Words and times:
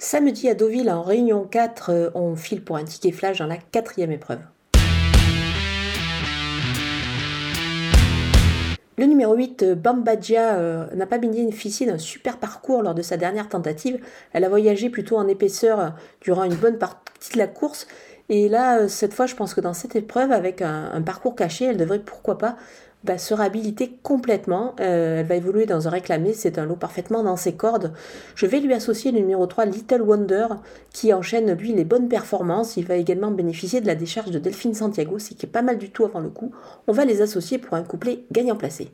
Samedi 0.00 0.48
à 0.48 0.54
Deauville, 0.54 0.90
en 0.90 1.02
réunion 1.02 1.42
4, 1.42 1.90
euh, 1.90 2.10
on 2.14 2.36
file 2.36 2.62
pour 2.62 2.76
un 2.76 2.84
ticket 2.84 3.10
flash 3.10 3.38
dans 3.38 3.48
la 3.48 3.56
quatrième 3.56 4.12
épreuve. 4.12 4.38
Le 8.96 9.06
numéro 9.06 9.34
8, 9.34 9.62
euh, 9.64 9.74
Bambadja, 9.74 10.54
euh, 10.54 10.86
n'a 10.94 11.06
pas 11.06 11.18
bénéficié 11.18 11.84
d'un 11.84 11.98
super 11.98 12.38
parcours 12.38 12.84
lors 12.84 12.94
de 12.94 13.02
sa 13.02 13.16
dernière 13.16 13.48
tentative. 13.48 13.98
Elle 14.32 14.44
a 14.44 14.48
voyagé 14.48 14.88
plutôt 14.88 15.16
en 15.16 15.26
épaisseur 15.26 15.96
durant 16.20 16.44
une 16.44 16.54
bonne 16.54 16.78
partie 16.78 17.32
de 17.32 17.38
la 17.38 17.48
course. 17.48 17.88
Et 18.28 18.48
là, 18.48 18.86
cette 18.86 19.14
fois, 19.14 19.26
je 19.26 19.34
pense 19.34 19.52
que 19.52 19.60
dans 19.60 19.74
cette 19.74 19.96
épreuve, 19.96 20.30
avec 20.30 20.62
un 20.62 21.02
parcours 21.02 21.34
caché, 21.34 21.64
elle 21.64 21.78
devrait 21.78 21.98
pourquoi 21.98 22.38
pas 22.38 22.56
bah, 23.04 23.18
sera 23.18 23.44
habilitée 23.44 23.98
complètement. 24.02 24.74
Euh, 24.80 25.20
elle 25.20 25.26
va 25.26 25.36
évoluer 25.36 25.66
dans 25.66 25.86
un 25.86 25.90
réclamé, 25.90 26.32
c'est 26.32 26.58
un 26.58 26.66
lot 26.66 26.76
parfaitement 26.76 27.22
dans 27.22 27.36
ses 27.36 27.54
cordes. 27.54 27.92
Je 28.34 28.46
vais 28.46 28.60
lui 28.60 28.74
associer 28.74 29.12
le 29.12 29.20
numéro 29.20 29.46
3, 29.46 29.66
Little 29.66 30.02
Wonder, 30.02 30.46
qui 30.92 31.12
enchaîne 31.12 31.52
lui 31.52 31.72
les 31.72 31.84
bonnes 31.84 32.08
performances. 32.08 32.76
Il 32.76 32.86
va 32.86 32.96
également 32.96 33.30
bénéficier 33.30 33.80
de 33.80 33.86
la 33.86 33.94
décharge 33.94 34.30
de 34.30 34.38
Delphine 34.38 34.74
Santiago, 34.74 35.18
ce 35.18 35.34
qui 35.34 35.46
est 35.46 35.48
pas 35.48 35.62
mal 35.62 35.78
du 35.78 35.90
tout 35.90 36.04
avant 36.04 36.20
le 36.20 36.30
coup. 36.30 36.52
On 36.86 36.92
va 36.92 37.04
les 37.04 37.22
associer 37.22 37.58
pour 37.58 37.74
un 37.74 37.82
couplet 37.82 38.24
gagnant 38.32 38.56
placé. 38.56 38.90